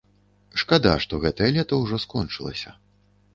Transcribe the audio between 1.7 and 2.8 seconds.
ўжо скончылася.